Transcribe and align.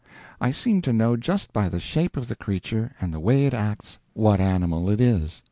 I 0.39 0.49
seem 0.49 0.81
to 0.81 0.93
know 0.93 1.15
just 1.15 1.53
by 1.53 1.69
the 1.69 1.79
shape 1.79 2.17
of 2.17 2.27
the 2.27 2.33
creature 2.35 2.95
and 2.99 3.13
the 3.13 3.19
way 3.19 3.45
it 3.45 3.53
acts 3.53 3.99
what 4.15 4.39
animal 4.41 4.89
it 4.89 4.99
is. 4.99 5.39